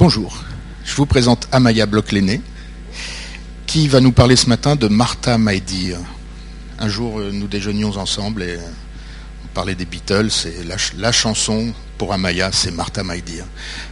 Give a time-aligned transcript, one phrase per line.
[0.00, 0.34] Bonjour,
[0.82, 2.40] je vous présente Amaya Bloch-Lenné,
[3.66, 6.00] qui va nous parler ce matin de Martha Dear.
[6.78, 8.56] Un jour, euh, nous déjeunions ensemble et
[9.44, 10.64] on parlait des Beatles et
[10.96, 13.44] la, chanson pour Amaya, c'est Martha Dear.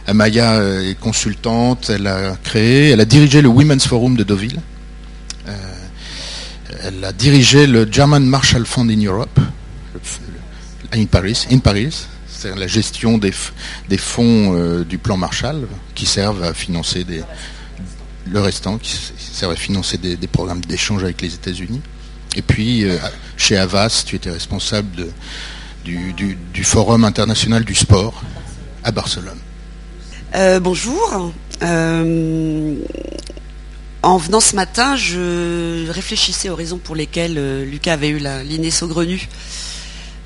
[0.07, 4.59] Amaya euh, est consultante, elle a créé, elle a dirigé le Women's Forum de Deauville.
[5.47, 5.55] Euh,
[6.85, 9.39] elle a dirigé le German Marshall Fund in Europe,
[10.91, 12.07] in Paris, in Paris
[12.39, 17.21] c'est la gestion des, fonds euh, du plan Marshall qui servent à financer des,
[18.31, 21.81] le restant, qui servent à financer des, programmes d'échange avec les États-Unis.
[22.37, 22.97] Et puis, euh,
[23.35, 25.07] chez Avas, tu étais responsable
[25.83, 28.23] du, Forum international du sport
[28.85, 29.39] à Barcelone.
[30.35, 31.33] Euh, bonjour.
[31.61, 32.77] en
[34.17, 39.27] venant ce matin, je réfléchissais aux raisons pour lesquelles Lucas avait eu l'inné saugrenue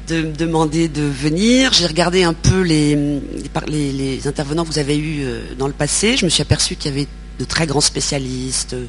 [0.08, 1.74] de me demander de venir.
[1.74, 3.22] J'ai regardé un peu les,
[3.68, 6.18] les, intervenants que vous avez eus euh, dans le passé.
[6.18, 7.08] Je me suis aperçu qu'il y avait
[7.40, 8.86] de très grands spécialistes, euh,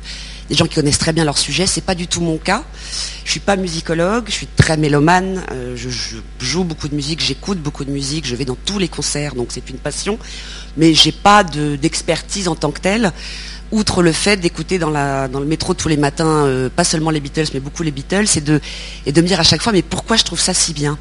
[0.49, 1.67] des gens qui connaissent très bien leur sujet.
[1.67, 2.65] C'est pas du tout mon cas.
[3.25, 5.43] Je suis pas musicologue, je suis très mélomane.
[5.53, 5.89] Euh, je,
[6.41, 9.49] joue beaucoup de musique, j'écoute beaucoup de musique, je vais dans tous les concerts, donc
[9.51, 10.19] c'est une passion.
[10.77, 13.13] Mais j'ai pas d'expertise en tant que telle
[13.75, 17.47] outre le fait d'écouter dans, le métro tous les matins, euh, pas seulement les Beatles,
[17.53, 18.61] mais beaucoup les Beatles, et de,
[19.07, 20.97] me dire à chaque fois, mais pourquoi je trouve ça si bien?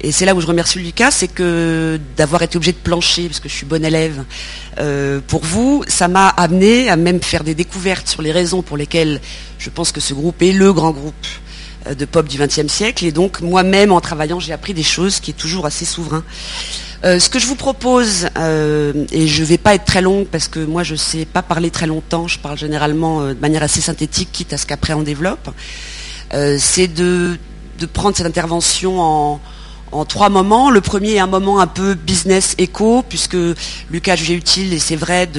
[0.00, 3.40] Et c'est là où je remercie Lucas, c'est que d'avoir été obligé de plancher, parce
[3.40, 4.24] que je suis bon élève,
[4.78, 8.78] euh, pour vous, ça m'a amené à même faire des découvertes sur les raisons pour
[8.78, 9.20] lesquelles
[9.58, 11.14] je pense que ce groupe est le grand groupe
[11.86, 13.04] euh, de pop du XXe siècle.
[13.04, 16.24] Et donc moi-même, en travaillant, j'ai appris des choses qui est toujours assez souverain.
[17.06, 20.26] Euh, ce que je vous propose, euh, et je ne vais pas être très longue
[20.26, 23.62] parce que moi je ne sais pas parler très longtemps, je parle généralement de manière
[23.62, 25.48] assez synthétique, quitte à ce qu'après on développe,
[26.58, 27.38] c'est de,
[27.92, 29.40] prendre cette intervention
[29.92, 30.68] en, trois moments.
[30.68, 33.36] Le premier est un moment un peu business éco, puisque
[33.90, 35.30] Lucas jugé utile, et c'est vrai,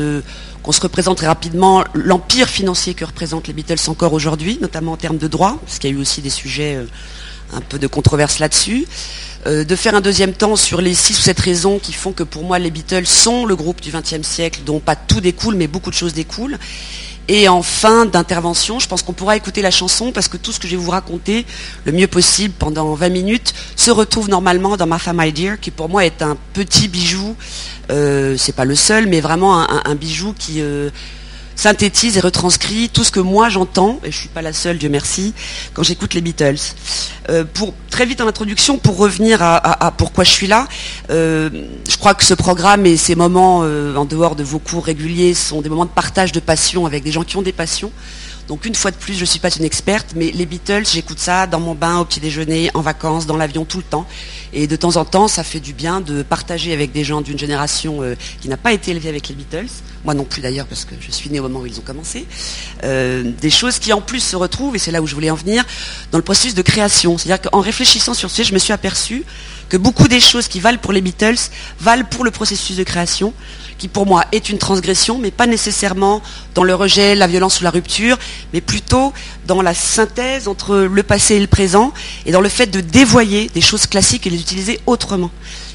[0.63, 4.97] qu'on se représente très rapidement l'empire financier que représentent les Beatles encore aujourd'hui, notamment en
[4.97, 6.79] termes de droits, parce qu'il y a eu aussi des sujets
[7.53, 8.85] un peu de controverse là-dessus.
[9.47, 12.23] Euh, de faire un deuxième temps sur les six ou sept raisons qui font que
[12.23, 15.67] pour moi les Beatles sont le groupe du XXe siècle dont pas tout découle mais
[15.67, 16.57] beaucoup de choses découlent.
[17.29, 20.59] Et en fin d'intervention, je pense qu'on pourra écouter la chanson parce que tout ce
[20.59, 21.45] que je vais vous raconter
[21.85, 25.87] le mieux possible pendant 20 minutes se retrouve normalement dans Martha My Dear, qui pour
[25.87, 27.35] moi est un petit bijou.
[27.89, 30.89] Euh, c'est pas le seul, mais vraiment un, bijou qui euh,
[31.57, 34.77] synthétise et retranscrit tout ce que moi j'entends, et je ne suis pas la seule,
[34.77, 35.33] Dieu merci,
[35.73, 36.55] quand j'écoute les Beatles.
[37.29, 40.67] Euh, pour très vite en introduction, pour revenir à, pourquoi je suis là,
[41.09, 41.49] euh,
[41.89, 45.33] je crois que ce programme et ces moments euh, en dehors de vos cours réguliers
[45.33, 47.91] sont des moments de partage de passion avec des gens qui ont des passions.
[48.47, 51.19] Donc une fois de plus, je ne suis pas une experte, mais les Beatles, j'écoute
[51.19, 54.07] ça dans mon bain, au petit déjeuner, en vacances, dans l'avion, tout le temps.
[54.53, 57.37] Et de temps en temps, ça fait du bien de partager avec des gens d'une
[57.37, 59.67] génération euh, qui n'a pas été élevée avec les Beatles,
[60.05, 62.25] moi non plus d'ailleurs, parce que je suis né au moment où ils ont commencé,
[62.85, 65.35] euh, des choses qui en plus se retrouvent, et c'est là où je voulais en
[65.35, 65.65] venir,
[66.13, 67.17] dans le processus de création.
[67.17, 69.25] C'est-à-dire qu'en réfléchissant sur ce sujet, je me suis aperçu
[69.69, 73.33] que beaucoup des choses qui valent pour les Beatles valent pour le processus de création
[73.77, 76.21] qui pour moi est une transgression, mais pas nécessairement
[76.55, 78.17] dans le rejet, la violence ou la rupture,
[78.53, 79.13] mais plutôt
[79.45, 81.93] dans la synthèse entre le passé et le présent,
[82.25, 85.31] et dans le fait de dévoyer des choses classiques et les utiliser autrement.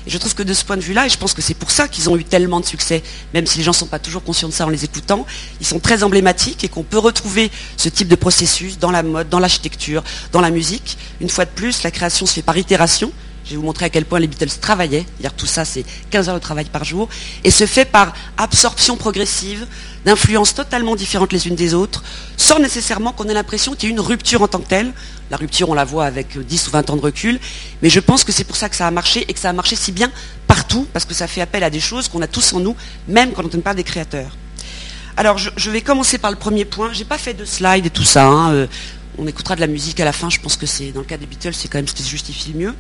[0.06, 1.70] Et je trouve que de ce point de vue-là, et je pense que c'est pour
[1.70, 3.02] ça qu'ils ont eu tellement de succès,
[3.34, 5.24] même si les gens ne sont pas toujours conscients de ça en les écoutant,
[5.60, 9.28] ils sont très emblématiques et qu'on peut retrouver ce type de processus dans la mode,
[9.28, 10.98] dans l'architecture, dans la musique.
[11.20, 13.12] Une fois de plus, la création se fait par itération,
[13.52, 15.06] vais vous montrer à quel point les Beatles travaillaient.
[15.20, 17.08] Dire tout ça, c'est 15 heures de travail par jour.
[17.44, 19.66] Et se fait par absorption progressive
[20.04, 22.02] d'influences totalement différentes les unes des autres,
[22.36, 24.92] sans nécessairement qu'on ait l'impression qu'il y ait une rupture en tant que telle.
[25.30, 27.38] La rupture, on la voit avec 10 ou 20 ans de recul.
[27.82, 29.52] Mais je pense que c'est pour ça que ça a marché et que ça a
[29.52, 30.10] marché si bien
[30.46, 32.76] partout, parce que ça fait appel à des choses qu'on a tous en nous,
[33.08, 34.36] même quand on ne parle des créateurs.
[35.16, 36.92] Alors, je, vais commencer par le premier point.
[36.92, 38.26] Je n'ai pas fait de slide et tout ça.
[38.26, 38.52] Hein.
[38.52, 38.66] Euh,
[39.18, 40.30] on écoutera de la musique à la fin.
[40.30, 42.08] Je pense que c'est dans le cas des Beatles, c'est quand même ce qui se
[42.08, 42.74] justifie le mieux.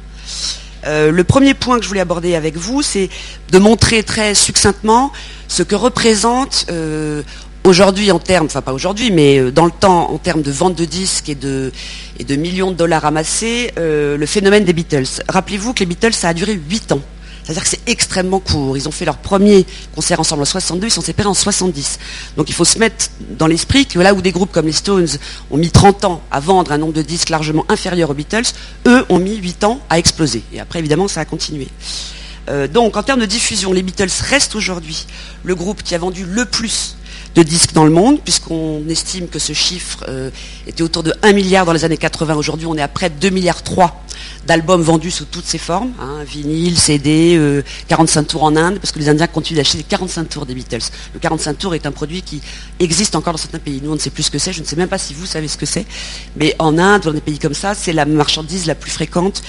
[0.86, 3.08] Euh, le premier point que je voulais aborder avec vous, c'est
[3.50, 5.12] de montrer très succinctement
[5.48, 7.22] ce que représente euh,
[7.64, 10.74] aujourd'hui en termes, enfin pas aujourd'hui, mais euh, dans le temps en termes de vente
[10.74, 11.72] de disques et de,
[12.18, 15.22] et de millions de dollars amassés, le phénomène des Beatles.
[15.28, 17.00] Rappelez-vous que les Beatles, ça a duré 8 ans.
[17.44, 18.76] C'est-à-dire que c'est extrêmement court.
[18.76, 21.98] Ils ont fait leur premier concert ensemble en 62, ils sont séparés en 70.
[22.36, 25.08] Donc il faut se mettre dans l'esprit que là où des groupes comme les Stones
[25.50, 28.52] ont mis 30 ans à vendre un nombre de disques largement inférieur aux Beatles,
[28.86, 30.42] eux ont mis 8 ans à exploser.
[30.52, 31.68] Et après, évidemment, ça a continué.
[32.48, 35.06] Euh, donc en termes de diffusion, les Beatles restent aujourd'hui
[35.44, 36.96] le groupe qui a vendu le plus
[37.34, 40.30] de disques dans le monde, puisqu'on estime que ce chiffre euh,
[40.66, 42.34] était autour de 1 milliard dans les années 80.
[42.34, 44.04] Aujourd'hui, on est à près de 2 milliards 3
[44.46, 48.98] d'albums vendus sous toutes ses formes, hein, vinyle, CD, 45 tours en Inde, parce que
[48.98, 50.90] les Indiens continuent d'acheter les 45 tours des Beatles.
[51.14, 52.40] Le 45 tours est un produit qui
[52.78, 53.80] existe encore dans certains pays.
[53.82, 55.26] Nous, on ne sait plus ce que c'est, je ne sais même pas si vous
[55.26, 55.86] savez ce que c'est,
[56.36, 59.42] mais en Inde, dans des pays comme ça, c'est la marchandise la plus fréquente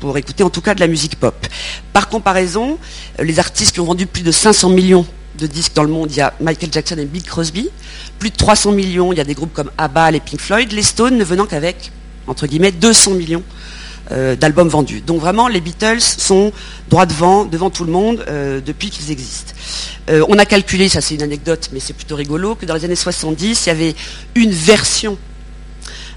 [0.00, 1.46] pour écouter en tout cas de la musique pop.
[1.92, 2.78] Par comparaison,
[3.18, 5.06] les artistes qui ont vendu plus de 500 millions
[5.38, 7.68] de disques dans le monde, il y a Michael Jackson et Bill Crosby.
[8.18, 10.72] Plus de 300 millions, il y a des groupes comme ABBA et Pink Floyd.
[10.72, 11.92] Les Stones ne venant qu'avec,
[12.26, 13.42] entre guillemets, 200 millions
[14.12, 15.02] euh, d'albums vendus.
[15.02, 16.52] Donc vraiment, les Beatles sont
[16.88, 19.52] droit devant, devant tout le monde, euh, depuis qu'ils existent.
[20.08, 22.84] Euh, on a calculé, ça c'est une anecdote, mais c'est plutôt rigolo, que dans les
[22.84, 23.94] années 70, il y avait
[24.34, 25.16] une version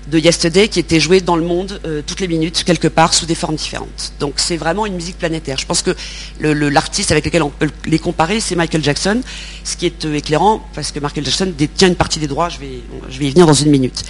[0.07, 3.25] de Yesterday qui était joué dans le monde euh, toutes les minutes, quelque part, sous
[3.25, 4.13] des formes différentes.
[4.19, 5.57] Donc c'est vraiment une musique planétaire.
[5.57, 5.95] Je pense que
[6.39, 9.21] l'artiste avec lequel on peut les comparer, c'est Michael Jackson,
[9.63, 12.59] ce qui est euh, éclairant, parce que Michael Jackson détient une partie des droits, je
[12.59, 14.03] vais, je vais y venir dans une minute.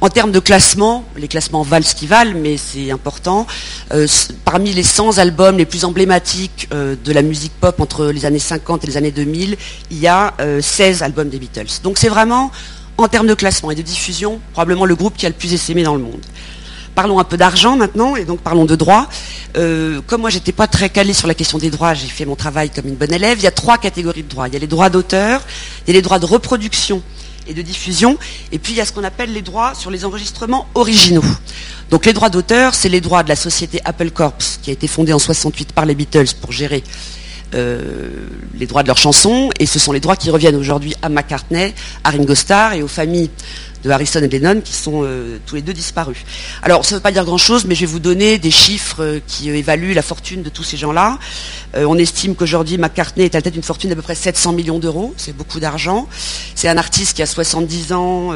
[0.00, 3.46] En termes de classement, les classements valent ce qu'ils valent, mais c'est important.
[3.92, 4.06] Euh,
[4.44, 8.84] parmi les 100 albums les plus emblématiques de la musique pop entre les années 50
[8.84, 9.56] et les années 2000,
[9.90, 11.80] il y a 16 albums des Beatles.
[11.82, 12.50] Donc c'est vraiment
[12.98, 15.84] en termes de classement et de diffusion, probablement le groupe qui a le plus essaimé
[15.84, 16.20] dans le monde.
[16.96, 19.08] Parlons un peu d'argent maintenant, et donc parlons de droits.
[19.56, 22.34] Euh, comme moi, j'étais pas très calé sur la question des droits, j'ai fait mon
[22.34, 23.38] travail comme une bonne élève.
[23.38, 24.48] Il y a trois catégories de droits.
[24.48, 25.42] Il y a les droits d'auteur,
[25.86, 27.00] il y a les droits de reproduction
[27.46, 28.18] et de diffusion,
[28.52, 31.24] et puis il y a ce qu'on appelle les droits sur les enregistrements originaux.
[31.90, 34.86] Donc les droits d'auteur, c'est les droits de la société Apple Corps, qui a été
[34.86, 36.82] fondée en 68 par les Beatles pour gérer
[37.52, 41.74] les droits de leurs chansons, et ce sont les droits qui reviennent aujourd'hui à McCartney,
[42.04, 43.30] à Ringo Starr et aux familles
[43.84, 46.18] de Harrison et Lennon qui sont euh, tous les deux disparus.
[46.62, 49.20] Alors ça ne veut pas dire grand-chose, mais je vais vous donner des chiffres euh,
[49.26, 51.18] qui évaluent la fortune de tous ces gens-là.
[51.74, 54.78] on estime qu'aujourd'hui McCartney est à la tête d'une fortune d'à peu près 700 millions
[54.78, 56.08] d'euros, c'est beaucoup d'argent.
[56.54, 58.32] C'est un artiste qui a 70 ans.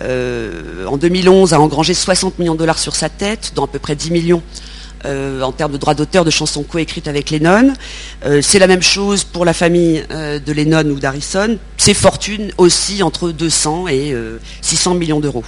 [0.00, 3.94] en 2011 a engrangé 60 millions de dollars sur sa tête, dont à peu près
[3.94, 4.42] 10 millions
[5.06, 7.72] euh, en termes de droits d'auteur de chansons coécrites avec Lennon.
[8.24, 11.58] Euh, c'est la même chose pour la famille euh, de Lennon ou d'Harrison.
[11.76, 14.14] Ses fortunes aussi entre 200 et
[14.62, 15.44] 600 millions d'euros.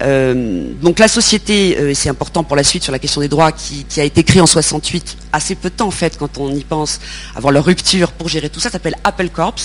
[0.00, 3.84] donc la société, et c'est important pour la suite sur la question des droits, qui,
[4.00, 7.00] a été créée en 68, assez peu de temps en fait, quand on y pense,
[7.34, 9.56] avoir leur rupture pour gérer tout ça, s'appelle Apple Corps.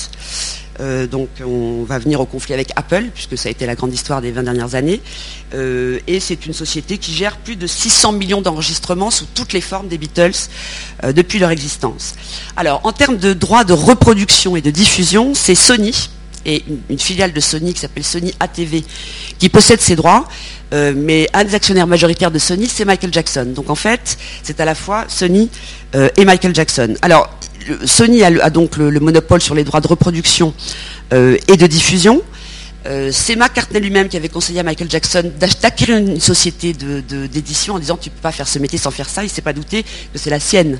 [0.79, 3.93] Euh, donc on va venir au conflit avec Apple, puisque ça a été la grande
[3.93, 5.01] histoire des 20 dernières années.
[5.53, 9.61] Euh, et c'est une société qui gère plus de 600 millions d'enregistrements sous toutes les
[9.61, 10.31] formes des Beatles
[11.03, 12.15] euh, depuis leur existence.
[12.55, 16.09] Alors en termes de droits de reproduction et de diffusion, c'est Sony
[16.45, 18.83] et une, filiale de Sony qui s'appelle Sony ATV
[19.39, 20.27] qui possède ces droits.
[20.73, 23.53] mais un des actionnaires majoritaires de Sony, c'est Michael Jackson.
[23.55, 25.49] Donc en fait, c'est à la fois Sony
[25.93, 26.95] et Michael Jackson.
[27.01, 27.29] Alors,
[27.85, 30.53] Sony a, donc le, monopole sur les droits de reproduction
[31.13, 32.21] euh, et de diffusion.
[32.85, 37.79] Euh, c'est McCartney lui-même qui avait conseillé à Michael Jackson d'acquérir une, société d'édition en
[37.79, 39.23] disant tu ne peux pas faire ce métier sans faire ça.
[39.23, 40.79] Il ne s'est pas douté que c'est la sienne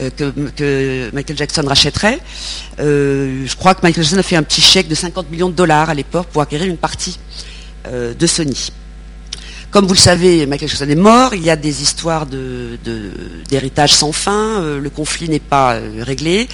[0.00, 2.18] euh, que, Michael Jackson rachèterait.
[2.78, 5.90] je crois que Michael Jackson a fait un petit chèque de 50 millions de dollars
[5.90, 7.18] à l'époque pour acquérir une partie
[7.90, 8.70] de Sony.
[9.70, 14.10] Comme vous le savez, Michael Jackson est mort, il y a des histoires d'héritage sans
[14.10, 16.48] fin, euh, le conflit n'est pas euh, réglé.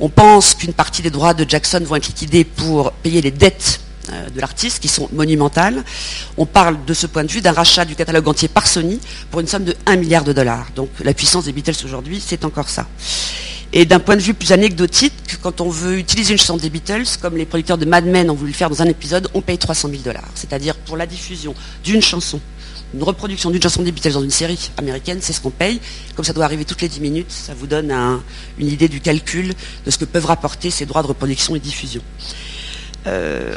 [0.00, 3.78] On pense qu'une partie des droits de Jackson vont être liquidés pour payer les dettes
[4.10, 5.84] euh, de l'artiste qui sont monumentales.
[6.36, 8.98] On parle de ce point de vue d'un rachat du catalogue entier par Sony
[9.30, 10.66] pour une somme de 1 milliard de dollars.
[10.74, 12.88] Donc la puissance des Beatles aujourd'hui, c'est encore ça.
[13.72, 17.04] Et d'un point de vue plus anecdotique, quand on veut utiliser une chanson des Beatles,
[17.22, 19.58] comme les producteurs de Mad Men ont voulu le faire dans un épisode, on paye
[19.58, 20.28] 300 000 dollars.
[20.34, 21.54] C'est-à-dire pour la diffusion
[21.84, 22.40] d'une chanson
[22.94, 25.80] une reproduction d'une chanson des Beatles dans une série américaine, c'est ce qu'on paye.
[26.14, 27.92] Comme ça doit arriver toutes les 10 minutes, ça vous donne
[28.58, 32.02] une idée du calcul de ce que peuvent rapporter ces droits de reproduction et diffusion.
[33.06, 33.54] Euh,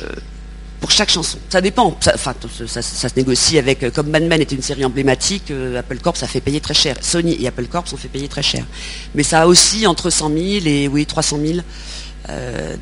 [0.80, 1.38] pour chaque chanson.
[1.50, 1.98] Ça dépend.
[2.00, 3.84] Ça, se négocie avec.
[3.84, 6.74] Euh, comme Mad Men était une série emblématique, euh, Apple Corp ça fait payer très
[6.74, 6.96] cher.
[7.02, 8.66] Sony et Apple Corp ont fait payer très cher.
[9.14, 11.60] Mais ça a aussi entre 100 000 et oui 300 000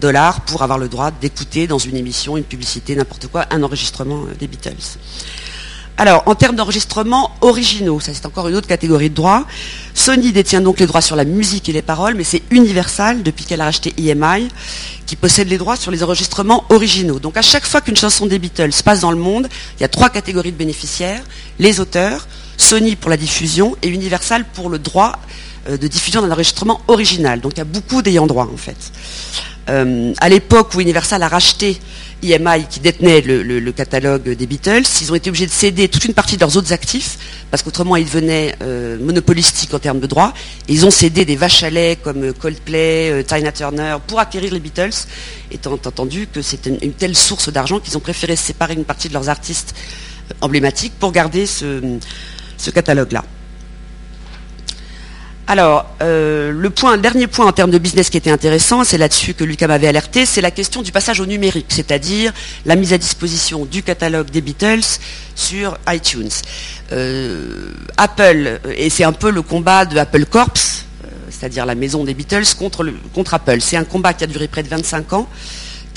[0.02, 4.26] dollars pour avoir le droit d'écouter dans une émission, une publicité, n'importe quoi, un enregistrement
[4.38, 4.98] des Beatles.
[6.00, 9.48] Alors, en termes d'enregistrement originaux, ça c'est encore une autre catégorie de droits.
[9.96, 13.46] Sony détient donc les droits sur la musique et les paroles, mais c'est Universal, depuis
[13.46, 14.48] qu'elle a racheté EMI,
[15.08, 17.18] qui possède les droits sur les enregistrements originaux.
[17.18, 19.48] Donc à chaque fois qu'une chanson des Beatles passe dans le monde,
[19.80, 21.24] il y a trois catégories de bénéficiaires,
[21.58, 22.28] les auteurs,
[22.58, 25.14] Sony pour la diffusion et Universal pour le droit
[25.68, 27.42] euh, de diffusion d'un enregistrement original.
[27.42, 28.78] Donc il y a beaucoup d'ayants droit en fait.
[29.70, 31.80] Euh, à l'époque où Universal a racheté
[32.24, 36.14] EMI qui détenait le, catalogue des Beatles, ils ont été obligés de céder toute une
[36.14, 37.18] partie de leurs autres actifs,
[37.52, 40.34] parce qu'autrement ils devenaient euh, monopolistiques en termes de droits,
[40.68, 44.60] ils ont cédé des vaches à lait comme Coldplay, euh, Tina Turner, pour acquérir les
[44.60, 45.06] Beatles,
[45.52, 49.14] étant entendu que c'était une, telle source d'argent qu'ils ont préféré séparer une partie de
[49.14, 49.76] leurs artistes
[50.42, 52.00] emblématiques pour garder ce
[52.74, 53.24] catalogue-là.
[55.50, 59.46] Alors, euh, le dernier point en termes de business qui était intéressant, c'est là-dessus que
[59.46, 62.34] Lucas m'avait alerté, c'est la question du passage au numérique, c'est-à-dire
[62.66, 65.00] la mise à disposition du catalogue des Beatles
[65.36, 66.30] sur iTunes.
[66.92, 70.52] Euh, Apple, et c'est un peu le combat de Apple Corps,
[71.06, 73.62] euh, c'est-à-dire la maison des Beatles contre Apple.
[73.62, 75.30] C'est un combat qui a duré près de 25 ans.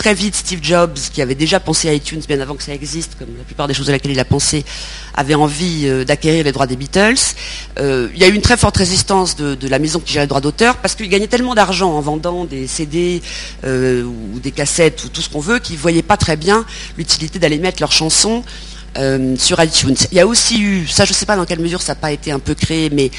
[0.00, 3.19] Très vite, Steve Jobs, qui avait déjà pensé à iTunes bien avant que ça existe,
[3.19, 4.64] comme la plupart des choses à laquelle il a pensé,
[5.12, 7.21] avait envie euh, d'acquérir les droits des Beatles.
[7.78, 10.28] Euh, il y a eu une très forte résistance de, la maison qui gérait les
[10.28, 13.21] droits d'auteur, parce qu'il gagnait tellement d'argent en vendant des CD
[13.64, 16.64] euh, ou des cassettes ou tout ce qu'on veut, qu'ils ne voyaient pas très bien
[16.97, 18.42] l'utilité d'aller mettre leurs chansons
[19.37, 19.97] sur iTunes.
[20.12, 21.97] Il y a aussi eu, ça je ne sais pas dans quelle mesure ça n'a
[21.97, 23.11] pas été un peu créé, mais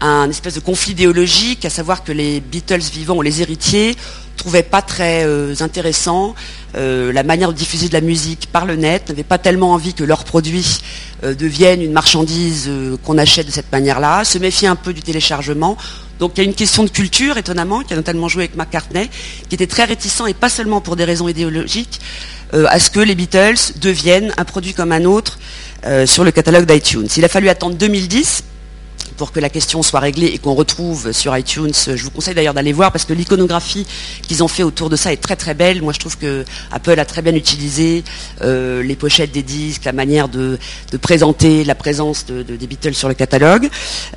[0.00, 3.94] un espèce de conflit idéologique, à savoir que les Beatles vivants ou les héritiers
[4.34, 6.34] trouvait pas très euh, intéressant
[6.76, 9.94] euh, la manière de diffuser de la musique par le net, n'avaient pas tellement envie
[9.94, 10.80] que leurs produits
[11.22, 12.70] euh, deviennent une marchandise
[13.04, 15.76] qu'on achète de cette manière-là, se méfier un peu du téléchargement.
[16.18, 19.08] Donc il y a une question de culture, étonnamment, qui a notamment joué avec McCartney,
[19.48, 22.00] qui était très réticent, et pas seulement pour des raisons idéologiques,
[22.52, 25.40] à ce que les Beatles deviennent un produit comme un autre
[26.06, 27.08] sur le catalogue d'iTunes.
[27.16, 28.44] Il a fallu attendre 2010
[29.16, 31.72] pour que la question soit réglée et qu'on retrouve sur iTunes.
[31.74, 33.86] Je vous conseille d'ailleurs d'aller voir parce que l'iconographie
[34.22, 35.82] qu'ils ont fait autour de ça est très très belle.
[35.82, 38.04] Moi je trouve que Apple a très bien utilisé
[38.42, 40.58] euh, les pochettes des disques, la manière de,
[41.00, 43.68] présenter la présence des Beatles sur le catalogue.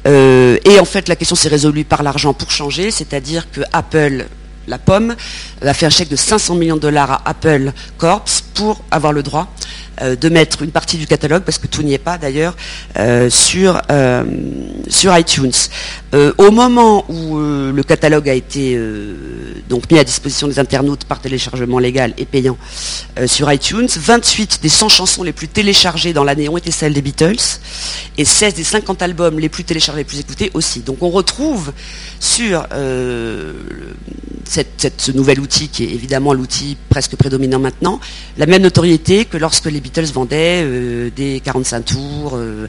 [0.08, 4.25] Euh, et en fait la question s'est résolue par l'argent pour changer, c'est-à-dire que Apple
[4.68, 5.16] la pomme,
[5.62, 8.25] a fait un chèque de 500 millions de dollars à Apple Corps
[8.58, 9.54] pour avoir le droit
[10.02, 12.56] euh, de mettre une partie du catalogue, parce que tout n'y est pas d'ailleurs,
[12.98, 14.24] euh, sur, euh,
[14.90, 15.52] sur iTunes.
[16.38, 18.80] au moment où le catalogue a été
[19.70, 22.58] donc mis à disposition des internautes par téléchargement légal et payant
[23.26, 27.02] sur iTunes, 28 des 100 chansons les plus téléchargées dans l'année ont été celles des
[27.02, 27.60] Beatles,
[28.18, 30.80] et 16 des 50 albums les plus téléchargés, les plus écoutés aussi.
[30.80, 31.74] Donc on retrouve
[32.20, 32.66] sur
[34.46, 38.00] cette, ce nouvel outil, qui est évidemment l'outil presque prédominant maintenant,
[38.48, 42.68] même notoriété que lorsque les Beatles vendaient euh, des 45 tours, euh,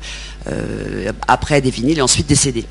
[0.51, 2.65] euh, après des vinyles et ensuite des CD.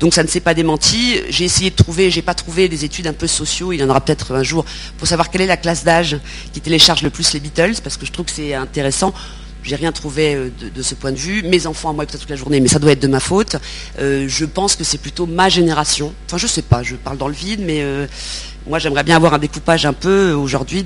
[0.00, 1.20] Donc ça ne s'est pas démenti.
[1.28, 3.90] J'ai essayé de trouver, j'ai pas trouvé des études un peu sociaux, il y en
[3.90, 4.64] aura peut-être un jour,
[4.98, 6.16] pour savoir quelle est la classe d'âge
[6.52, 9.12] qui télécharge le plus les Beatles, parce que je trouve que c'est intéressant.
[9.64, 11.42] J'ai rien trouvé de, ce point de vue.
[11.42, 13.56] Mes enfants, à moi, peut-être toute la journée, mais ça doit être de ma faute.
[13.98, 16.12] je pense que c'est plutôt ma génération.
[16.26, 17.82] Enfin, je sais pas, je parle dans le vide, mais
[18.66, 20.84] moi, j'aimerais bien avoir un découpage un peu aujourd'hui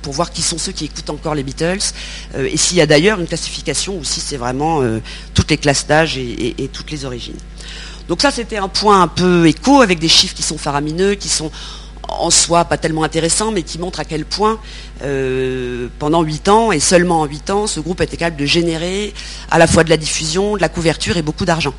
[0.00, 1.92] pour voir qui sont ceux qui écoutent encore les Beatles
[2.34, 5.00] euh, et s'il y a d'ailleurs une classification ou si c'est vraiment euh,
[5.34, 7.36] toutes les classes d'âge et, toutes les origines.
[8.08, 11.28] Donc ça, c'était un point un peu écho avec des chiffres qui sont faramineux, qui
[11.28, 11.50] sont
[12.08, 14.58] en soi pas tellement intéressant, mais qui montre à quel point,
[15.02, 19.12] euh, pendant 8 ans, et seulement en 8 ans, ce groupe était capable de générer
[19.50, 21.74] à la fois de la diffusion, de la couverture et beaucoup d'argent.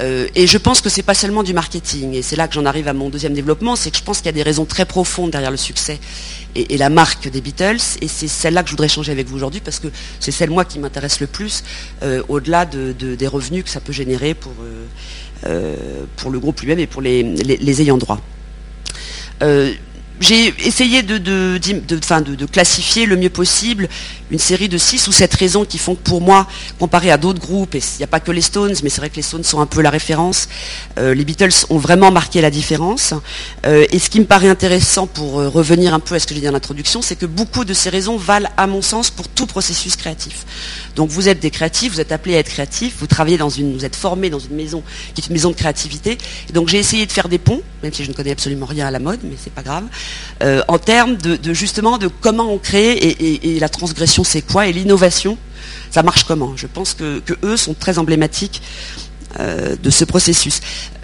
[0.00, 2.66] Euh, et je pense que c'est pas seulement du marketing, et c'est là que j'en
[2.66, 4.84] arrive à mon deuxième développement, c'est que je pense qu'il y a des raisons très
[4.84, 5.98] profondes derrière le succès
[6.54, 9.60] et, la marque des Beatles, et c'est celle-là que je voudrais changer avec vous aujourd'hui,
[9.60, 9.88] parce que
[10.20, 11.62] c'est celle, moi, qui m'intéresse le plus,
[12.02, 14.52] euh, au-delà des revenus que ça peut générer pour,
[16.16, 18.20] pour le groupe lui-même et pour les ayants droit.
[19.42, 19.72] Euh,
[20.20, 23.88] j'ai essayé de, classifier le mieux possible
[24.30, 26.46] une série de six ou sept raisons qui font que pour moi,
[26.78, 29.10] comparé à d'autres groupes, et il n'y a pas que les Stones, mais c'est vrai
[29.10, 30.48] que les Stones sont un peu la référence,
[30.98, 33.14] euh, les Beatles ont vraiment marqué la différence.
[33.66, 36.34] Euh, et ce qui me paraît intéressant pour euh, revenir un peu à ce que
[36.34, 39.28] j'ai dit en introduction, c'est que beaucoup de ces raisons valent, à mon sens, pour
[39.28, 40.44] tout processus créatif.
[40.94, 43.74] Donc vous êtes des créatifs, vous êtes appelés à être créatifs, vous travaillez dans une,
[43.74, 44.82] vous êtes formés dans une maison
[45.14, 46.18] qui est une maison de créativité.
[46.52, 48.90] Donc j'ai essayé de faire des ponts, même si je ne connais absolument rien à
[48.90, 49.84] la mode, mais c'est pas grave,
[50.40, 55.36] en termes de, justement de comment on crée et la transgression c'est quoi et l'innovation,
[55.90, 58.62] ça marche comment Je pense que, eux sont très emblématiques
[59.40, 60.60] euh, de ce processus.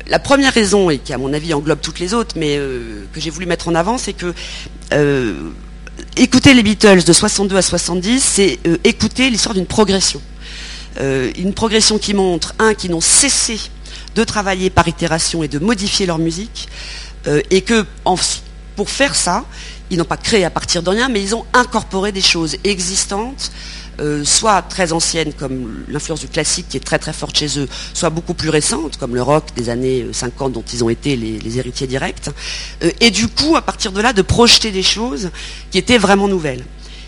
[0.09, 3.21] La première raison, et qui à mon avis englobe toutes les autres, mais euh, que
[3.21, 4.35] j'ai voulu mettre en avant, c'est que
[4.93, 5.51] euh,
[6.17, 10.21] écouter les Beatles de 62 à 70, c'est écouter l'histoire d'une progression.
[11.01, 13.59] une progression qui montre, un, qu'ils n'ont cessé
[14.15, 16.69] de travailler par itération et de modifier leur musique,
[17.51, 17.87] et que
[18.77, 19.45] pour faire ça,
[19.91, 23.53] ils n'ont pas créé à partir de rien, mais ils ont incorporé des choses existantes,
[24.01, 27.69] euh, soit très anciennes comme l'influence du classique qui est très très forte chez eux,
[27.93, 31.59] soit beaucoup plus récentes comme le rock des années 50 dont ils ont été les,
[31.59, 32.31] héritiers directs,
[32.83, 35.31] euh, et du coup à partir de là de projeter des choses
[35.71, 36.65] qui étaient vraiment nouvelles.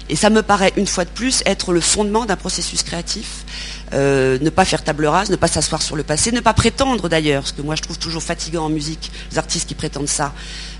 [0.09, 3.45] Et ça me paraît une fois de plus être le fondement d'un processus créatif
[3.93, 7.09] euh, ne pas faire table rase, ne pas s'asseoir sur le passé, ne pas prétendre
[7.09, 10.33] d'ailleurs, ce que moi je trouve toujours fatigant en musique, les artistes qui prétendent ça,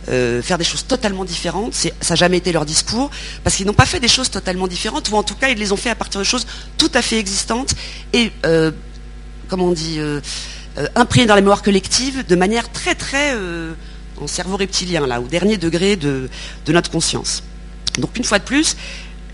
[0.09, 3.11] euh, faire des choses totalement différentes, ça n'a jamais été leur discours,
[3.45, 5.71] parce qu'ils n'ont pas fait des choses totalement différentes, ou en tout cas ils les
[5.71, 7.75] ont fait à partir de choses tout à fait existantes
[8.13, 8.73] et, euh,
[9.49, 10.01] comment on dit,
[10.97, 13.37] imprimé dans la mémoire collective de manière très très
[14.21, 16.29] en cerveau reptilien, là, au dernier degré de,
[16.65, 17.45] de notre conscience.
[17.99, 18.77] Donc une fois de plus,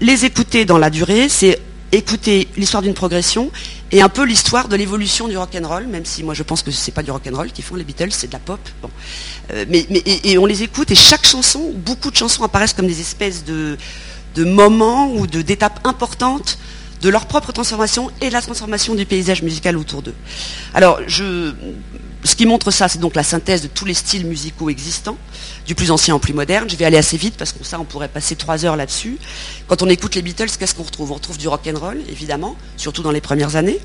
[0.02, 1.60] les écouter dans la durée, c'est
[1.92, 3.50] écouter l'histoire d'une progression
[3.92, 6.62] et un peu l'histoire de l'évolution du rock and roll, même si moi je pense
[6.62, 8.40] que ce n'est pas du rock and roll qu'ils font les Beatles, c'est de la
[8.40, 8.58] pop.
[9.52, 13.44] Euh, et, on les écoute et chaque chanson, beaucoup de chansons apparaissent comme des espèces
[13.44, 13.76] de
[14.36, 16.58] moments ou d'étapes importantes
[17.02, 20.14] de leur propre transformation et de la transformation du paysage musical autour d'eux.
[20.72, 25.18] Alors, ce qui montre ça, c'est donc la synthèse de tous les styles musicaux existants,
[25.66, 26.70] du plus ancien au plus moderne.
[26.70, 29.18] Je vais aller assez vite parce que ça, on pourrait passer trois heures là-dessus.
[29.66, 31.10] Quand on écoute les Beatles, qu'est-ce qu'on retrouve?
[31.10, 33.80] On retrouve du rock and roll, évidemment, surtout dans les premières années.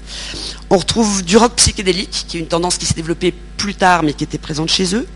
[0.70, 4.14] On retrouve du rock psychédélique, qui est une tendance qui s'est développée plus tard, mais
[4.14, 5.08] qui était présente chez eux.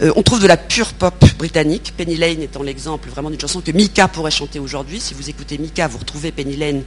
[0.00, 3.60] Euh, on trouve de la pure pop britannique, Penny Lane étant l'exemple vraiment d'une chanson
[3.60, 5.00] que Mika pourrait chanter aujourd'hui.
[5.00, 6.82] Si vous écoutez Mika, vous retrouvez Penny Lane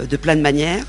[0.00, 0.84] euh, de plein de manières.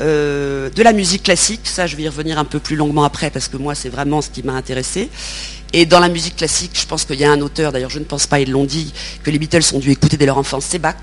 [0.00, 3.30] Euh, de la musique classique, ça je vais y revenir un peu plus longuement après
[3.30, 5.08] parce que moi c'est vraiment ce qui m'a intéressé.
[5.72, 8.04] Et dans la musique classique, je pense qu'il y a un auteur, d'ailleurs je ne
[8.04, 8.92] pense pas, ils l'ont dit,
[9.22, 10.96] que les Beatles ont dû écouter dès leur enfance, c'est Bach.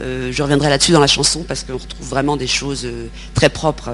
[0.00, 3.48] Euh, je reviendrai là-dessus dans la chanson parce qu'on retrouve vraiment des choses euh, très
[3.48, 3.90] propres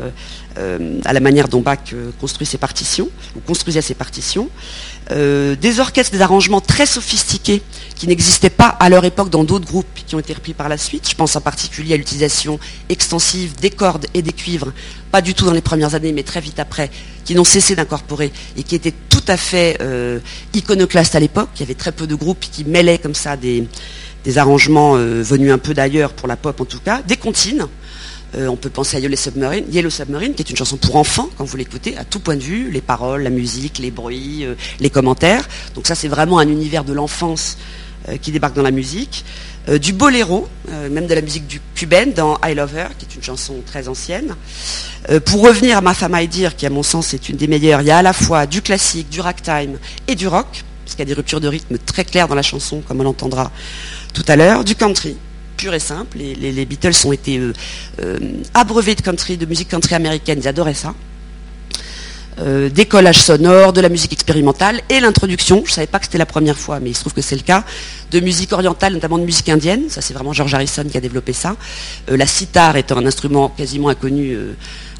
[1.04, 4.48] à la manière dont Bach construit ses partitions, ou construisait ses partitions.
[5.10, 7.60] des orchestres, des arrangements très sophistiqués
[7.96, 10.78] qui n'existaient pas à leur époque dans d'autres groupes qui ont été repris par la
[10.78, 11.08] suite.
[11.08, 14.72] Je pense en particulier à l'utilisation extensive des cordes et des cuivres,
[15.10, 16.90] pas du tout dans les premières années, mais très vite après,
[17.24, 20.20] qui n'ont cessé d'incorporer et qui étaient tout à fait euh,
[20.52, 21.48] iconoclastes à l'époque.
[21.56, 23.66] Il y avait très peu de groupes qui mêlaient comme ça des,
[24.38, 27.66] arrangements euh, venus un peu d'ailleurs, pour la pop en tout cas, des comptines.
[28.36, 31.28] Euh, on peut penser à Yellow Submarine, Yellow Submarine, qui est une chanson pour enfants,
[31.36, 34.44] quand vous l'écoutez, à tout point de vue, les paroles, la musique, les bruits,
[34.80, 35.48] les commentaires.
[35.74, 37.56] Donc ça, c'est vraiment un univers de l'enfance
[38.10, 39.24] euh, qui débarque dans la musique,
[39.70, 43.06] euh, du boléro, euh, même de la musique du cubaine dans I Love Her, qui
[43.06, 44.34] est une chanson très ancienne.
[45.24, 47.80] pour revenir à Ma femme I Dire, qui à mon sens est une des meilleures,
[47.80, 51.00] il y a à la fois du classique, du ragtime et du rock, parce qu'il
[51.00, 53.50] y a des ruptures de rythme très claires dans la chanson, comme on l'entendra
[54.12, 55.16] tout à l'heure, du country,
[55.56, 56.18] pur et simple.
[56.18, 57.40] Les, les Beatles ont été
[58.52, 60.94] abreuvés de country, de musique country américaine, ils adoraient ça.
[62.40, 66.06] Euh, des collages sonores, de la musique expérimentale et l'introduction, je ne savais pas que
[66.06, 67.62] c'était la première fois, mais il se trouve que c'est le cas,
[68.10, 71.32] de musique orientale, notamment de musique indienne, ça c'est vraiment George Harrison qui a développé
[71.32, 71.54] ça.
[72.10, 74.54] Euh, la sitar étant un instrument quasiment inconnu euh,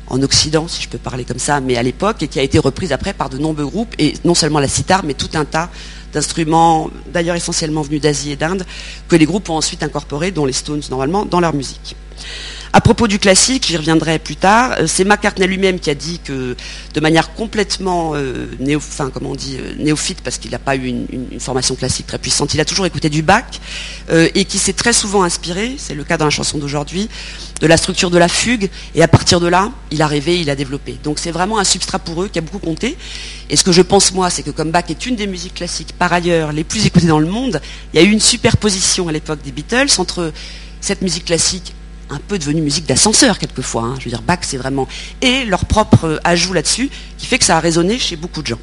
[0.09, 2.59] en Occident, si je peux parler comme ça, mais à l'époque, et qui a été
[2.59, 5.71] reprise après par de nombreux groupes, et non seulement la sitar, mais tout un tas
[6.13, 8.65] d'instruments, d'ailleurs essentiellement venus d'Asie et d'Inde,
[9.09, 11.97] que les groupes ont ensuite incorporés, dont les Stones normalement, dans leur musique.
[12.77, 16.19] À propos du classique, j'y reviendrai plus tard, euh, c'est McCartney lui-même qui a dit
[16.19, 16.57] que
[16.93, 18.49] de manière complètement euh,
[19.15, 22.53] comment on dit, euh, néophyte, parce qu'il n'a pas eu une, formation classique très puissante,
[22.53, 23.45] il a toujours écouté du Bach,
[24.11, 27.09] et qui s'est très souvent inspiré, c'est le cas dans la chanson d'aujourd'hui,
[27.61, 30.51] de la structure de la fugue, et à partir de là, il a rêvé, il
[30.51, 30.99] a développé.
[31.05, 32.97] Donc c'est vraiment un substrat pour eux qui a beaucoup compté.
[33.51, 35.93] Et ce que je pense moi, c'est que comme Bach est une des musiques classiques
[35.97, 37.61] par ailleurs les plus écoutées dans le monde,
[37.93, 40.33] il y a eu une superposition à l'époque des Beatles entre
[40.81, 41.73] cette musique classique
[42.11, 43.83] un peu devenu musique d'ascenseur quelquefois.
[43.83, 43.95] Hein.
[43.99, 44.89] Je veux dire, Bach, c'est vraiment...
[45.21, 48.49] Et leur propre euh, ajout là-dessus, qui fait que ça a résonné chez beaucoup de
[48.49, 48.59] gens.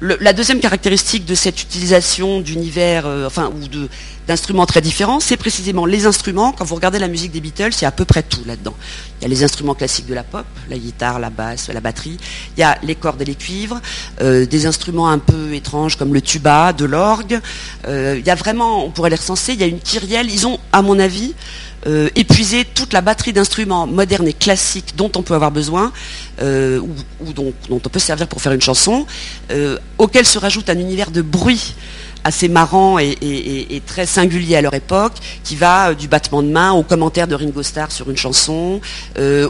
[0.00, 3.86] la deuxième caractéristique de cette utilisation d'univers, euh, enfin, ou
[4.28, 6.52] d'instruments très différents, c'est précisément les instruments.
[6.52, 8.74] Quand vous regardez la musique des Beatles, il y a à peu près tout là-dedans.
[9.18, 12.18] Il y a les instruments classiques de la pop, la guitare, la basse, la batterie.
[12.56, 13.80] Il y a les cordes et les cuivres,
[14.20, 17.40] euh, des instruments un peu étranges comme le tuba, de l'orgue.
[17.88, 20.30] il y a vraiment, on pourrait les recenser, il y a une kyrielle.
[20.30, 21.34] Ils ont, à mon avis,
[21.86, 25.92] euh, épuiser toute la batterie d'instruments modernes et classiques dont on peut avoir besoin,
[26.42, 26.80] euh,
[27.20, 29.06] ou, dont, on peut servir pour faire une chanson,
[29.52, 31.74] euh, auquel se rajoute un univers de bruit
[32.24, 35.12] assez marrant et, très singulier à leur époque,
[35.44, 38.80] qui va du battement de main au commentaire de Ringo Starr sur une chanson,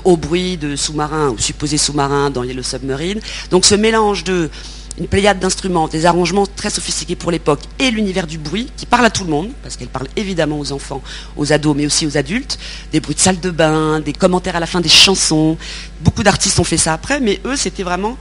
[0.04, 3.20] au bruit de sous-marins ou supposés sous-marins dans Yellow Submarine.
[3.50, 4.50] Donc ce mélange de
[4.98, 9.06] une pléiade d'instruments, des arrangements très sophistiqués pour l'époque et l'univers du bruit qui parle
[9.06, 11.02] à tout le monde, parce qu'elle parle évidemment aux enfants,
[11.36, 12.58] aux ados, mais aussi aux adultes,
[12.92, 15.56] des bruits de salle de bain, des commentaires à la fin des chansons.
[16.00, 18.16] Beaucoup d'artistes ont fait ça après, mais eux, c'était vraiment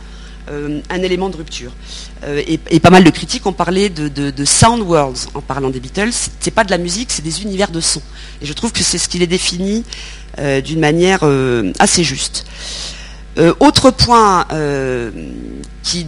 [0.49, 1.71] euh, un élément de rupture.
[2.23, 6.13] Euh, et, pas mal de critiques ont parlé de, sound worlds en parlant des Beatles.
[6.39, 8.01] C'est pas de la musique, c'est des univers de son.
[8.41, 9.83] Et je trouve que c'est ce qui les définit
[10.39, 11.23] euh, d'une manière
[11.79, 12.45] assez juste.
[13.59, 14.45] autre point
[15.83, 16.07] qui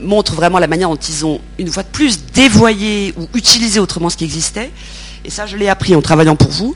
[0.00, 4.10] montre vraiment la manière dont ils ont, une fois de plus, dévoyé ou utilisé autrement
[4.10, 4.70] ce qui existait.
[5.24, 6.74] Et ça, je l'ai appris en travaillant pour vous.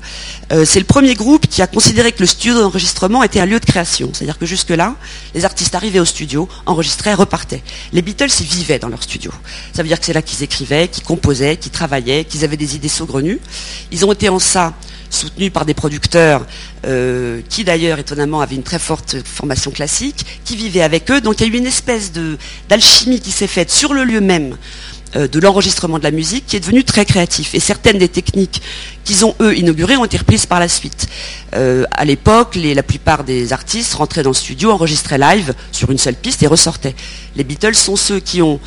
[0.53, 3.59] Euh, c'est le premier groupe qui a considéré que le studio d'enregistrement était un lieu
[3.59, 4.11] de création.
[4.13, 4.97] C'est-à-dire que jusque-là,
[5.35, 7.63] les artistes arrivaient au studio, enregistraient, repartaient.
[7.93, 9.33] Les Beatles, ils vivaient dans leur studio.
[9.73, 12.77] Ça veut dire que c'est là qu'ils écrivaient, qu'ils composaient, qu'ils travaillaient, qu'ils avaient des
[12.77, 13.41] idées saugrenues.
[13.91, 14.75] Ils ont été en ça
[15.14, 16.46] soutenus par des producteurs
[17.48, 21.22] qui d'ailleurs étonnamment avaient une très forte formation classique, qui vivaient avec eux.
[21.22, 22.12] Donc il y a eu une espèce
[22.68, 24.55] d'alchimie qui s'est faite sur le lieu même
[25.16, 27.55] euh, de l'enregistrement de la musique qui est devenu très créatif.
[27.55, 28.61] Et certaines des techniques
[29.05, 31.07] qu'ils ont, eux, inaugurées ont été reprises par la suite.
[31.55, 35.98] Euh, à l'époque, la plupart des artistes rentraient dans le studio, enregistraient live sur une
[35.98, 36.96] seule piste et ressortaient.
[37.37, 38.59] Les Beatles sont ceux qui ont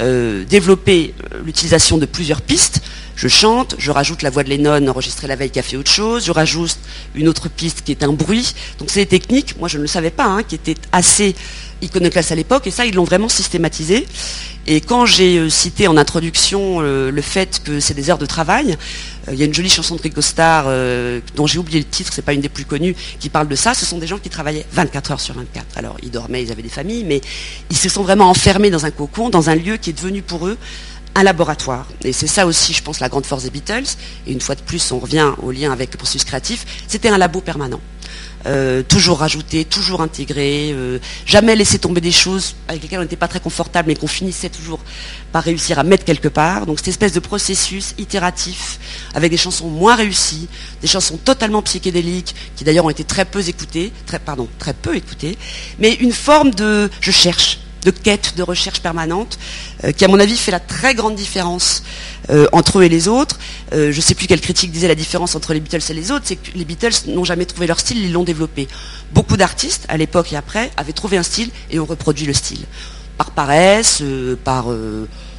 [0.00, 2.80] euh, développé l'utilisation de plusieurs pistes.
[3.18, 5.90] Je chante, je rajoute la voix de Lennon enregistrée la veille qui a fait autre
[5.90, 6.78] chose, je rajoute
[7.16, 8.54] une autre piste qui est un bruit.
[8.78, 11.34] Donc c'est des techniques, moi je ne le savais pas, hein, qui étaient assez
[11.82, 14.06] iconoclastes à l'époque, et ça ils l'ont vraiment systématisé.
[14.68, 18.26] Et quand j'ai euh, cité en introduction euh, le fait que c'est des heures de
[18.26, 18.76] travail,
[19.26, 20.66] euh, il y a une jolie chanson de Rico Starr
[21.34, 23.74] dont j'ai oublié le titre, c'est pas une des plus connues, qui parle de ça.
[23.74, 25.76] Ce sont des gens qui travaillaient 24 heures sur 24.
[25.76, 27.20] Alors ils dormaient, ils avaient des familles, mais
[27.68, 30.46] ils se sont vraiment enfermés dans un cocon, dans un lieu qui est devenu pour
[30.46, 30.56] eux
[31.18, 31.86] un laboratoire.
[32.04, 33.96] Et c'est ça aussi, je pense, la grande force des Beatles.
[34.26, 36.64] Et une fois de plus, on revient au lien avec le processus créatif.
[36.86, 37.80] C'était un labo permanent.
[38.46, 43.16] Euh, toujours rajouter, toujours intégrer, euh, jamais laisser tomber des choses avec lesquelles on n'était
[43.16, 44.78] pas très confortable, mais qu'on finissait toujours
[45.32, 46.64] par réussir à mettre quelque part.
[46.64, 48.78] Donc cette espèce de processus itératif,
[49.12, 50.48] avec des chansons moins réussies,
[50.80, 54.96] des chansons totalement psychédéliques, qui d'ailleurs ont été très peu écoutées, très, pardon, très peu
[54.96, 55.36] écoutées,
[55.80, 57.58] mais une forme de je cherche,
[57.90, 59.38] de quête, de recherche permanente,
[59.84, 61.82] euh, qui à mon avis fait la très grande différence
[62.30, 63.38] euh, entre eux et les autres.
[63.72, 66.10] Euh, je ne sais plus quelle critique disait la différence entre les Beatles et les
[66.10, 68.68] autres, c'est que les Beatles n'ont jamais trouvé leur style, ils l'ont développé.
[69.12, 72.64] Beaucoup d'artistes, à l'époque et après, avaient trouvé un style et ont reproduit le style.
[73.16, 74.02] Par paresse,
[74.44, 74.66] par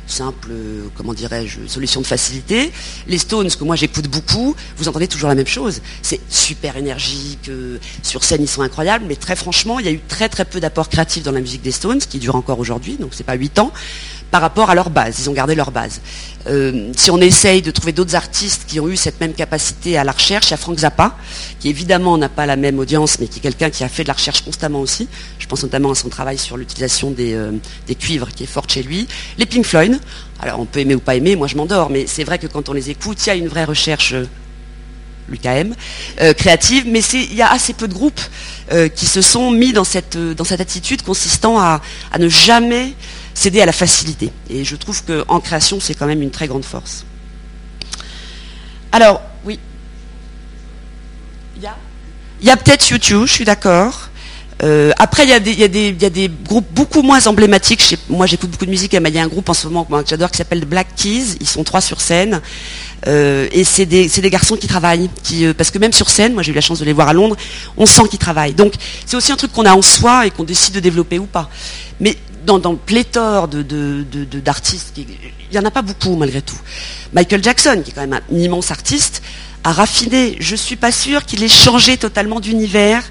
[0.09, 0.49] simple,
[0.95, 2.71] comment dirais-je, solution de facilité.
[3.07, 5.81] Les Stones, que moi j'écoute beaucoup, vous entendez toujours la même chose.
[6.01, 7.49] C'est super énergique,
[8.03, 10.59] sur scène ils sont incroyables, mais très franchement, il y a eu très très peu
[10.59, 13.59] d'apports créatifs dans la musique des Stones, qui dure encore aujourd'hui, donc c'est pas 8
[13.59, 13.71] ans
[14.31, 15.19] par rapport à leur base.
[15.19, 16.01] Ils ont gardé leur base.
[16.47, 20.03] Euh, si on essaye de trouver d'autres artistes qui ont eu cette même capacité à
[20.03, 21.15] la recherche, il y a Frank Zappa,
[21.59, 24.07] qui évidemment n'a pas la même audience, mais qui est quelqu'un qui a fait de
[24.07, 25.07] la recherche constamment aussi.
[25.39, 27.51] Je pense notamment à son travail sur l'utilisation des, euh,
[27.99, 29.07] cuivres, qui est forte chez lui.
[29.37, 29.99] Les Pink Floyd,
[30.39, 32.69] alors on peut aimer ou pas aimer, moi je m'endors, mais c'est vrai que quand
[32.69, 34.25] on les écoute, il y a une vraie recherche euh,
[35.27, 35.75] l'UKM,
[36.35, 38.19] créative, mais il y a assez peu de groupes
[38.95, 40.17] qui se sont mis dans cette,
[40.59, 41.81] attitude consistant à
[42.17, 42.95] ne jamais
[43.39, 44.31] céder à la facilité.
[44.49, 47.05] Et je trouve qu'en création, c'est quand même une très grande force.
[48.91, 49.59] Alors, oui.
[51.55, 54.09] Il y a, peut-être YouTube, je suis d'accord.
[54.61, 57.97] Euh, après, il y, a des, groupes beaucoup moins emblématiques.
[58.09, 58.91] moi, j'écoute beaucoup de musique.
[58.93, 61.37] Il y a un groupe en ce moment que j'adore qui s'appelle Black Keys.
[61.39, 62.41] Ils sont trois sur scène.
[63.07, 65.09] Euh, et c'est des, garçons qui travaillent.
[65.33, 67.13] Euh, parce que même sur scène, moi j'ai eu la chance de les voir à
[67.13, 67.37] Londres,
[67.77, 68.53] on sent qu'ils travaillent.
[68.53, 68.73] Donc
[69.05, 71.49] c'est aussi un truc qu'on a en soi et qu'on décide de développer ou pas.
[72.01, 75.05] Mais dans, le pléthore d'artistes, il
[75.51, 76.57] n'y en a pas beaucoup malgré tout.
[77.13, 79.21] Michael Jackson, qui est quand même un immense artiste,
[79.63, 80.37] a raffiné.
[80.39, 83.03] Je ne suis pas sûre qu'il ait changé totalement d'univers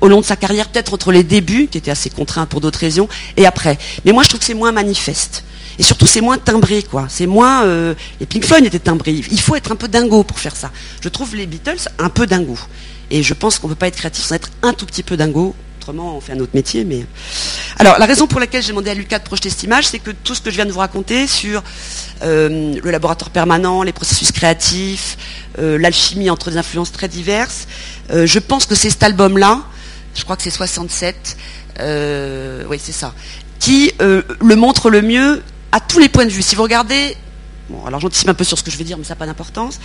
[0.00, 2.80] au long de sa carrière, peut-être entre les débuts, qui étaient assez contraints pour d'autres
[2.80, 3.78] raisons, et après.
[4.04, 5.44] Mais moi, je trouve que c'est moins manifeste.
[5.78, 7.06] Et surtout, c'est moins timbré, quoi.
[7.08, 7.64] C'est moins.
[7.64, 9.22] Euh, les Pink Floyd étaient timbrés.
[9.30, 10.70] Il faut être un peu dingo pour faire ça.
[11.00, 12.56] Je trouve les Beatles un peu dingo.
[13.10, 15.16] Et je pense qu'on ne peut pas être créatif sans être un tout petit peu
[15.16, 15.54] dingo
[15.88, 16.84] on fait un autre métier.
[16.84, 17.04] Mais
[17.78, 20.10] alors, la raison pour laquelle j'ai demandé à Lucas de projeter cette image, c'est que
[20.10, 21.62] tout ce que je viens de vous raconter sur
[22.22, 25.16] euh, le laboratoire permanent, les processus créatifs,
[25.58, 27.66] euh, l'alchimie entre des influences très diverses,
[28.10, 29.62] euh, je pense que c'est cet album-là,
[30.14, 31.36] je crois que c'est 67,
[32.68, 33.12] oui c'est ça,
[33.58, 35.42] qui le montre le mieux
[35.72, 36.42] à tous les points de vue.
[36.42, 37.16] Si vous regardez
[37.70, 39.24] Bon, alors j'anticipe un peu sur ce que je vais dire, mais ça n'a pas
[39.24, 39.80] d'importance.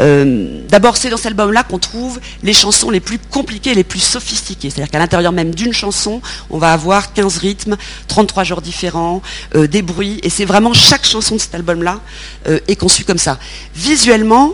[0.00, 4.00] Euh, d'abord, c'est dans cet album-là qu'on trouve les chansons les plus compliquées, les plus
[4.00, 4.68] sophistiquées.
[4.68, 7.76] C'est-à-dire qu'à l'intérieur même d'une chanson, on va avoir 15 rythmes,
[8.08, 9.22] 33 genres différents,
[9.54, 12.00] euh, des bruits, et c'est vraiment chaque chanson de cet album-là
[12.48, 13.38] euh, est conçue comme ça.
[13.74, 14.52] Visuellement,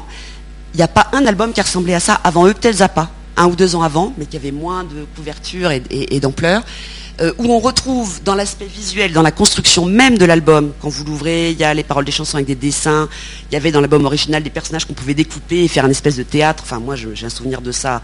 [0.75, 3.47] il n'y a pas un album qui a ressemblé à ça avant peut-être Zappa, un
[3.47, 6.63] ou deux ans avant, mais qui avait moins de couverture et d'ampleur.
[7.21, 11.03] Euh, où on retrouve dans l'aspect visuel, dans la construction même de l'album, quand vous
[11.03, 13.09] l'ouvrez, il y a les paroles des chansons avec des dessins,
[13.51, 16.15] il y avait dans l'album original des personnages qu'on pouvait découper et faire un espèce
[16.15, 18.03] de théâtre, enfin moi j'ai un souvenir de ça,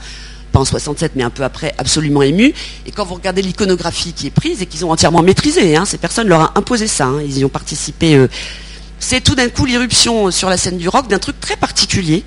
[0.50, 2.54] pas en 67 mais un peu après, absolument ému,
[2.86, 5.98] et quand vous regardez l'iconographie qui est prise et qu'ils ont entièrement maîtrisé, hein, ces
[5.98, 8.26] personnes leur ont imposé ça, hein, ils y ont participé, euh,
[8.98, 12.24] c'est tout d'un coup l'irruption sur la scène du rock d'un truc très particulier,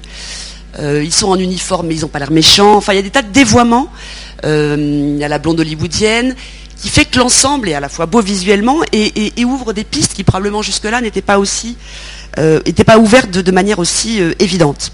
[0.79, 3.03] euh, ils sont en uniforme mais ils n'ont pas l'air méchants, enfin il y a
[3.03, 3.91] des tas de dévoiements,
[4.45, 6.33] il y a la blonde hollywoodienne,
[6.79, 10.23] qui fait que l'ensemble est à la fois beau visuellement et, ouvre des pistes qui
[10.23, 11.77] probablement jusque-là n'étaient pas aussi
[12.37, 14.91] euh, pas ouvertes de, manière aussi euh, évidente.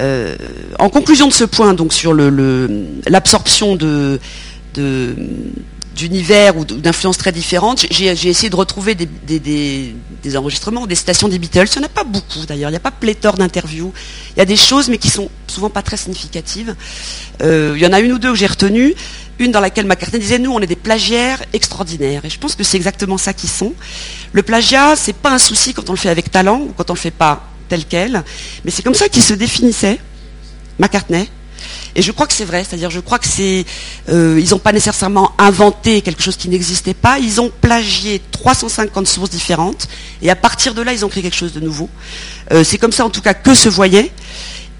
[0.00, 0.36] Euh,
[0.78, 4.18] en conclusion de ce point, donc sur l'absorption de,
[5.94, 7.86] d'univers ou d'influences très différentes.
[7.90, 11.66] J'ai essayé de retrouver des, enregistrements, des citations des Beatles.
[11.74, 13.92] Il n'y en a pas beaucoup d'ailleurs, il n'y a pas pléthore d'interviews.
[14.36, 16.74] Il y a des choses mais qui sont souvent pas très significatives.
[17.42, 18.94] Euh, il y en a une ou deux que j'ai retenues.
[19.38, 22.24] Une dans laquelle McCartney disait nous on est des plagiaires extraordinaires.
[22.24, 23.72] Et je pense que c'est exactement ça qu'ils sont.
[24.32, 26.94] Le plagiat, c'est pas un souci quand on le fait avec talent ou quand on
[26.94, 28.24] le fait pas tel quel,
[28.64, 29.98] mais c'est comme ça qu'il se définissait,
[30.78, 31.28] McCartney.
[31.94, 33.64] Et je crois que c'est vrai, c'est-à-dire je crois que c'est,
[34.08, 39.06] euh, ils n'ont pas nécessairement inventé quelque chose qui n'existait pas, ils ont plagié 350
[39.06, 39.88] sources différentes,
[40.22, 41.88] et à partir de là, ils ont créé quelque chose de nouveau.
[42.52, 44.10] Euh, c'est comme ça en tout cas que se voyait.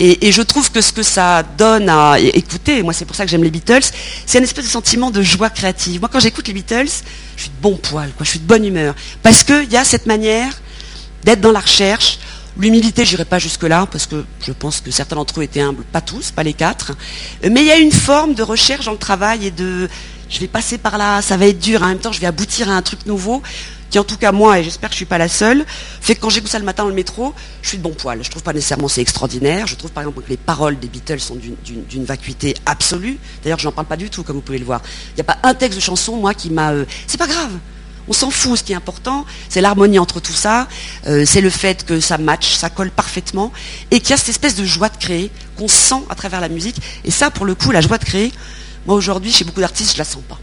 [0.03, 3.31] Et, je trouve que ce que ça donne à écouter, moi c'est pour ça que
[3.31, 3.85] j'aime les Beatles,
[4.25, 6.01] c'est un espèce de sentiment de joie créative.
[6.01, 6.89] Moi quand j'écoute les Beatles,
[7.37, 8.95] je suis de bon poil, quoi, je suis de bonne humeur.
[9.23, 10.59] Parce qu'il y a cette manière
[11.23, 12.19] d'être dans la recherche,
[12.59, 16.01] L'humilité, j'irai pas jusque-là, parce que je pense que certains d'entre eux étaient humbles, pas
[16.01, 16.93] tous, pas les quatre.
[17.43, 19.89] Mais il y a une forme de recherche dans le travail et de
[20.29, 22.71] je vais passer par là, ça va être dur, en même temps je vais aboutir
[22.71, 23.43] à un truc nouveau,
[23.91, 25.65] qui en tout cas moi, et j'espère que je ne suis pas la seule,
[26.01, 28.23] fait que quand j'écoute ça le matin dans le métro, je suis de bon poil.
[28.23, 29.67] Je trouve pas nécessairement c'est extraordinaire.
[29.67, 33.19] Je trouve par exemple que les paroles des Beatles sont d'une vacuité absolue.
[33.43, 34.81] D'ailleurs, je n'en parle pas du tout, comme vous pouvez le voir.
[35.11, 36.71] Il n'y a pas un texte de chanson, moi, qui m'a.
[36.71, 37.51] Euh, c'est pas grave.
[38.09, 40.69] On s'en fout, ce qui est important, c'est l'harmonie entre tout ça,
[41.07, 43.53] euh, c'est le fait que ça match, ça colle parfaitement,
[43.91, 46.49] et qu'il y a cette espèce de joie de créer qu'on sent à travers la
[46.49, 46.77] musique.
[47.05, 48.33] Et ça, pour le coup, la joie de créer,
[48.87, 50.39] moi aujourd'hui, chez beaucoup d'artistes, je la sens pas.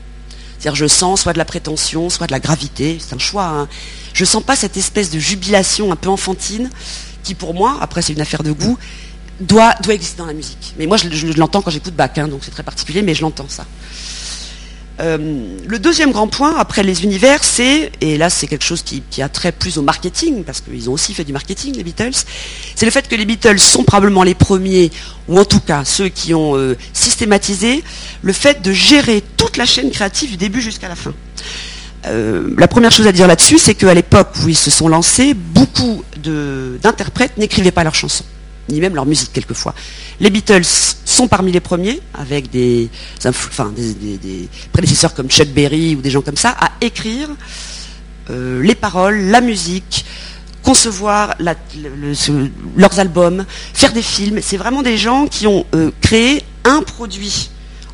[0.58, 3.46] C'est-à-dire, je sens soit de la prétention, soit de la gravité, c'est un choix.
[3.46, 3.67] Hein.
[4.13, 6.70] Je sens pas cette espèce de jubilation un peu enfantine,
[7.24, 8.78] qui pour moi, après c'est une affaire de goût,
[9.39, 10.74] doit, doit exister dans la musique.
[10.80, 13.48] Mais moi, je, l'entends quand j'écoute Bach, hein, donc c'est très particulier, mais je l'entends
[13.48, 13.65] ça.
[15.00, 19.22] Euh, le deuxième grand point, après les univers, c'est, et là c'est quelque chose qui,
[19.22, 22.24] a trait plus au marketing, parce qu'ils ont aussi fait du marketing, les Beatles,
[22.76, 24.92] c'est le fait que les Beatles sont probablement les premiers,
[25.28, 27.84] ou en tout cas ceux qui ont euh, systématisé
[28.22, 31.14] le fait de gérer toute la chaîne créative du début jusqu'à la fin.
[32.08, 35.34] Euh, la première chose à dire là-dessus, c'est qu'à l'époque où ils se sont lancés,
[35.36, 38.26] beaucoup d'interprètes n'écrivaient pas leurs chansons
[38.70, 39.74] ni même leur musique quelquefois.
[40.20, 40.66] Les Beatles
[41.06, 42.90] sont parmi les premiers, avec des,
[44.72, 47.30] prédécesseurs comme Chuck Berry ou des gens comme ça, à écrire
[48.30, 50.06] euh, les paroles, la musique,
[50.64, 54.40] concevoir leurs albums, faire des films.
[54.42, 57.50] C'est vraiment des gens qui ont euh, créé un produit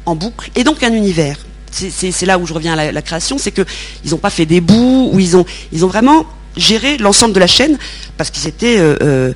[0.05, 1.37] en boucle et donc un univers.
[1.71, 5.09] C'est là où je reviens à la, création, c'est qu'ils n'ont pas fait des bouts,
[5.11, 7.79] ou ils ont, ils ont vraiment géré l'ensemble de la chaîne
[8.15, 9.33] parce qu'ils étaient euh,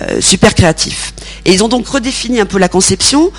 [0.00, 1.12] euh, super créatifs.
[1.44, 3.32] Et ils ont donc redéfini un peu la conception,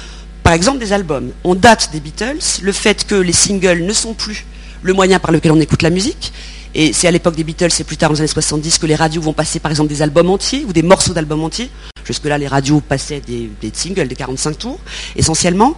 [0.43, 1.31] par exemple des albums.
[1.43, 4.45] On date des Beatles, le fait que les singles ne sont plus
[4.81, 6.33] le moyen par lequel on écoute la musique.
[6.75, 8.95] Et c'est à l'époque des Beatles, c'est plus tard dans les années 70 que les
[8.95, 11.69] radios vont passer par exemple des albums entiers ou des morceaux d'albums entiers.
[12.03, 14.79] Jusque-là, les radios passaient des, singles, des 45 tours,
[15.15, 15.75] essentiellement.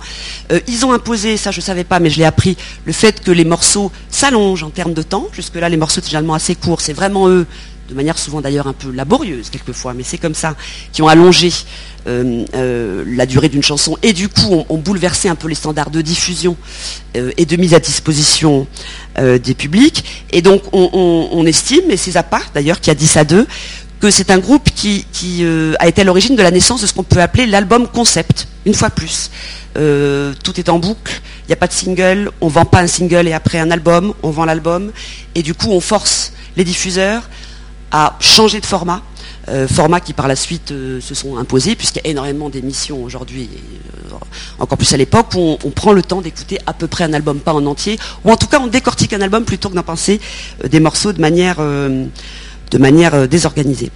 [0.51, 3.23] Euh, ils ont imposé, ça je ne savais pas, mais je l'ai appris, le fait
[3.23, 5.27] que les morceaux s'allongent en termes de temps.
[5.33, 6.81] Jusque-là, les morceaux étaient généralement assez courts.
[6.81, 7.45] C'est vraiment eux
[7.89, 10.55] de manière souvent d'ailleurs un peu laborieuse quelquefois, mais c'est comme ça,
[10.91, 11.51] qui ont allongé
[12.07, 15.89] euh, euh, la durée d'une chanson et du coup ont, bouleversé un peu les standards
[15.89, 16.55] de diffusion
[17.15, 18.67] euh, et de mise à disposition
[19.17, 20.03] des publics.
[20.31, 23.47] Et donc on, estime, et c'est Zappa d'ailleurs qui a dit ça d'eux,
[24.01, 25.05] que c'est un groupe qui,
[25.79, 28.73] a été à l'origine de la naissance de ce qu'on peut appeler l'album concept, une
[28.73, 29.31] fois plus.
[29.73, 32.87] tout est en boucle, il n'y a pas de single, on ne vend pas un
[32.87, 34.91] single et après un album, on vend l'album,
[35.33, 37.23] et du coup on force les diffuseurs
[37.95, 39.01] à changer de format.
[39.47, 43.01] Euh, format qui par la suite euh, se sont imposés, puisqu'il y a énormément d'émissions
[43.01, 43.47] aujourd'hui,
[44.11, 44.15] euh,
[44.59, 47.39] encore plus à l'époque, où on, prend le temps d'écouter à peu près un album,
[47.39, 50.19] pas en entier, ou en tout cas on décortique un album plutôt que d'en penser
[50.67, 53.91] des morceaux de manière, de manière désorganisée.